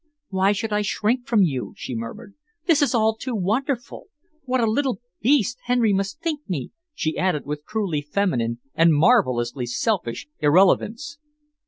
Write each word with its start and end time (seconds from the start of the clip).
"Why 0.29 0.51
should 0.51 0.73
I 0.73 0.81
shrink 0.81 1.27
from 1.27 1.43
you?" 1.43 1.75
she 1.77 1.93
murmured. 1.95 2.33
"This 2.65 2.81
is 2.81 2.95
all 2.95 3.13
too 3.15 3.35
wonderful! 3.35 4.07
What 4.45 4.59
a 4.59 4.65
little 4.65 4.99
beast 5.21 5.59
Henry 5.65 5.93
must 5.93 6.19
think 6.19 6.39
me!" 6.49 6.71
she 6.95 7.19
added, 7.19 7.45
with 7.45 7.63
truly 7.67 8.01
feminine 8.01 8.61
and 8.73 8.95
marvellously 8.95 9.67
selfish 9.67 10.27
irrelevance. 10.39 11.19